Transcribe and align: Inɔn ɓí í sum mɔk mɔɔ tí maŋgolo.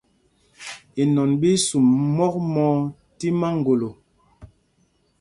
Inɔn 1.01 1.31
ɓí 1.39 1.49
í 1.55 1.63
sum 1.67 1.85
mɔk 2.17 2.33
mɔɔ 2.53 2.75
tí 3.17 3.27
maŋgolo. 3.39 3.89